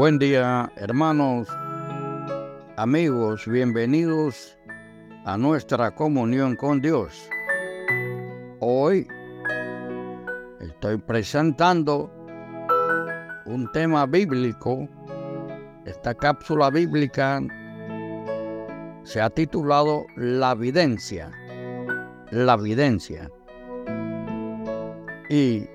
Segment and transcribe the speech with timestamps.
[0.00, 1.46] Buen día, hermanos,
[2.78, 4.56] amigos, bienvenidos
[5.26, 7.28] a nuestra comunión con Dios.
[8.60, 9.06] Hoy
[10.58, 12.10] estoy presentando
[13.44, 14.88] un tema bíblico.
[15.84, 17.42] Esta cápsula bíblica
[19.02, 21.30] se ha titulado La evidencia.
[22.30, 23.30] La evidencia.
[25.28, 25.66] Y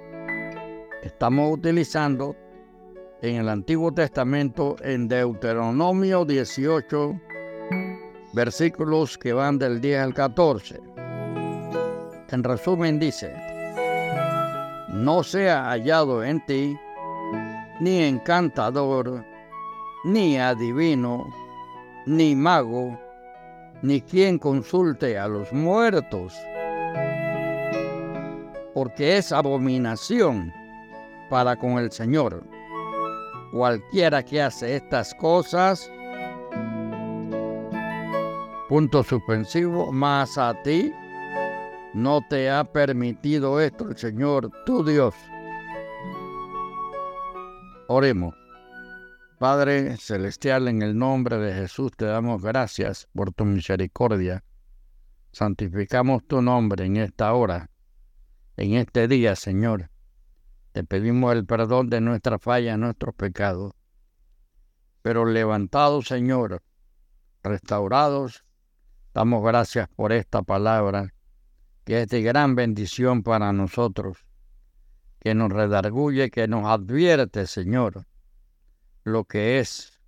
[1.04, 2.36] estamos utilizando
[3.30, 7.20] en el Antiguo Testamento en Deuteronomio 18,
[8.34, 10.80] versículos que van del 10 al 14.
[12.30, 13.34] En resumen dice,
[14.90, 16.78] no sea hallado en ti
[17.80, 19.26] ni encantador,
[20.04, 21.26] ni adivino,
[22.06, 23.00] ni mago,
[23.82, 26.34] ni quien consulte a los muertos,
[28.74, 30.54] porque es abominación
[31.30, 32.55] para con el Señor
[33.56, 35.90] cualquiera que hace estas cosas,
[38.68, 40.92] punto suspensivo, más a ti
[41.94, 45.16] no te ha permitido esto el Señor, tu Dios.
[47.88, 48.36] Oremos.
[49.40, 54.44] Padre Celestial, en el nombre de Jesús te damos gracias por tu misericordia.
[55.32, 57.70] Santificamos tu nombre en esta hora,
[58.58, 59.95] en este día, Señor.
[60.76, 63.72] Te pedimos el perdón de nuestra falla, nuestros pecados.
[65.02, 66.62] Pero levantados, Señor,
[67.42, 68.44] restaurados,
[69.14, 71.14] damos gracias por esta palabra,
[71.86, 74.26] que es de gran bendición para nosotros,
[75.22, 78.06] que nos redarguye, que nos advierte, Señor,
[79.06, 80.02] lo que es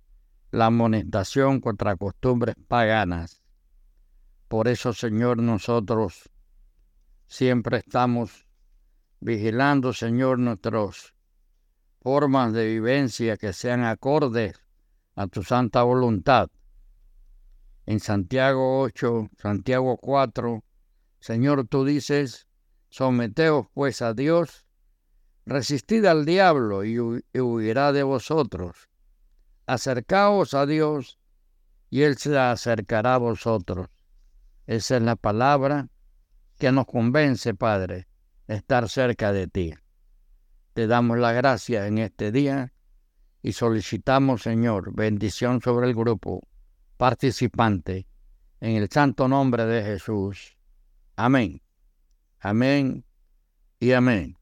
[0.50, 3.40] la amonestación contra costumbres paganas.
[4.48, 6.28] Por eso, Señor, nosotros
[7.26, 8.47] siempre estamos
[9.20, 11.14] vigilando, Señor, nuestras
[12.00, 14.60] formas de vivencia que sean acordes
[15.14, 16.48] a tu santa voluntad.
[17.86, 20.62] En Santiago 8, Santiago 4,
[21.20, 22.46] Señor, tú dices,
[22.90, 24.66] someteos pues a Dios,
[25.46, 28.88] resistid al diablo y, huirá de vosotros.
[29.66, 31.18] Acercaos a Dios
[31.90, 33.88] y Él se acercará a vosotros.
[34.66, 35.88] Esa es la palabra
[36.58, 38.06] que nos convence, Padre,
[38.48, 39.74] estar cerca de ti.
[40.72, 42.72] Te damos la gracia en este día
[43.42, 46.42] y solicitamos, Señor, bendición sobre el grupo
[46.96, 48.06] participante
[48.60, 50.56] en el santo nombre de Jesús.
[51.16, 51.62] Amén.
[52.40, 53.04] Amén
[53.80, 54.36] y amén.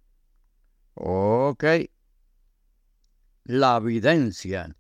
[0.95, 1.65] Ok.
[3.45, 4.77] La evidencia.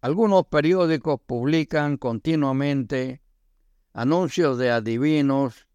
[0.00, 3.22] Algunos periódicos publican continuamente
[3.92, 5.66] anuncios de adivinos,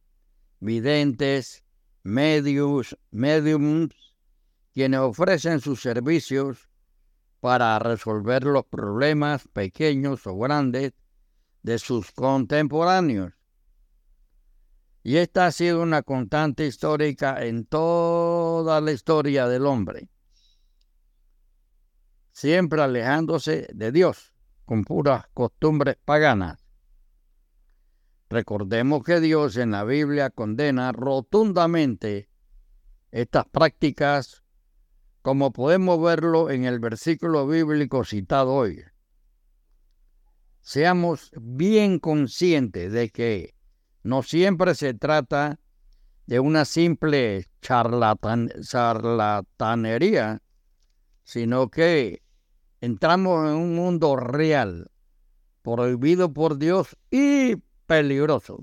[0.59, 1.64] videntes
[2.05, 4.15] medios, mediums,
[4.71, 6.69] quienes ofrecen sus servicios
[7.39, 10.93] para resolver los problemas pequeños o grandes
[11.63, 13.33] de sus contemporáneos.
[15.01, 20.07] Y esta ha sido una constante histórica en toda la historia del hombre,
[22.31, 24.31] siempre alejándose de Dios
[24.65, 26.64] con puras costumbres paganas.
[28.29, 32.29] Recordemos que Dios en la Biblia condena rotundamente
[33.11, 34.43] estas prácticas,
[35.21, 38.83] como podemos verlo en el versículo bíblico citado hoy.
[40.61, 43.53] Seamos bien conscientes de que
[44.01, 45.59] no siempre se trata
[46.25, 50.41] de una simple charlatanería,
[51.23, 52.23] sino que
[52.81, 54.89] entramos en un mundo real,
[55.61, 58.59] prohibido por Dios y peligroso.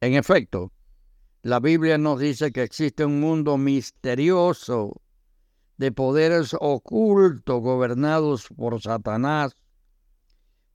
[0.00, 0.72] En efecto,
[1.42, 5.00] la Biblia nos dice que existe un mundo misterioso
[5.76, 9.56] de poderes ocultos gobernados por Satanás,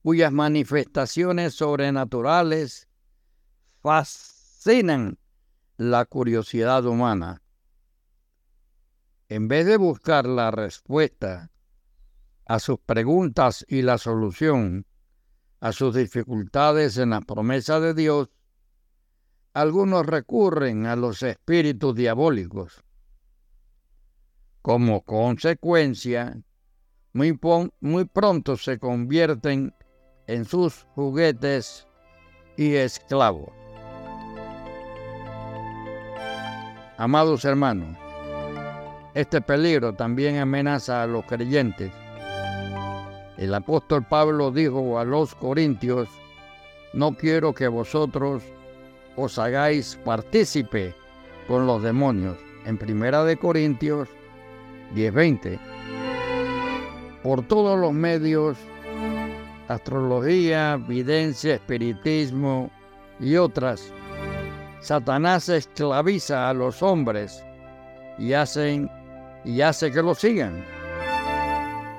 [0.02, 2.88] cuyas manifestaciones sobrenaturales
[3.82, 5.18] fascinan
[5.76, 7.42] la curiosidad humana.
[9.28, 11.50] En vez de buscar la respuesta
[12.46, 14.86] a sus preguntas y la solución,
[15.60, 18.30] a sus dificultades en la promesa de Dios,
[19.54, 22.84] algunos recurren a los espíritus diabólicos.
[24.62, 26.40] Como consecuencia,
[27.12, 27.38] muy,
[27.80, 29.74] muy pronto se convierten
[30.26, 31.86] en sus juguetes
[32.56, 33.50] y esclavos.
[36.98, 37.96] Amados hermanos,
[39.14, 41.92] este peligro también amenaza a los creyentes
[43.38, 46.08] el apóstol Pablo dijo a los corintios,
[46.92, 48.42] no quiero que vosotros
[49.16, 50.94] os hagáis partícipe
[51.46, 52.36] con los demonios.
[52.66, 54.08] En Primera de Corintios
[54.94, 55.58] 10:20.
[57.22, 58.56] por todos los medios,
[59.68, 62.70] astrología, videncia, espiritismo
[63.20, 63.92] y otras,
[64.80, 67.44] Satanás esclaviza a los hombres
[68.18, 68.90] y, hacen,
[69.44, 70.64] y hace que lo sigan.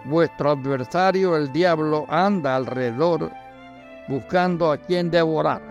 [0.05, 3.31] Vuestro adversario, el diablo, anda alrededor
[4.07, 5.61] buscando a quien devorar,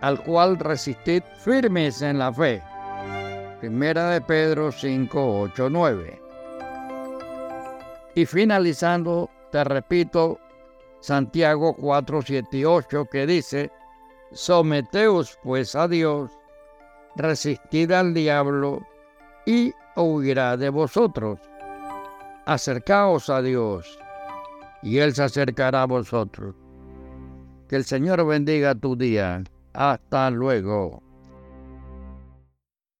[0.00, 2.62] al cual resistid firmes en la fe.
[3.60, 6.22] Primera de Pedro 5, 8, 9.
[8.14, 10.38] Y finalizando, te repito,
[11.00, 13.70] Santiago 4, 7 y 8, que dice,
[14.32, 16.30] Someteos pues a Dios,
[17.16, 18.80] resistid al diablo
[19.44, 21.38] y huirá de vosotros.
[22.44, 23.98] Acercaos a Dios
[24.82, 26.56] y Él se acercará a vosotros.
[27.68, 29.44] Que el Señor bendiga tu día.
[29.72, 31.02] Hasta luego.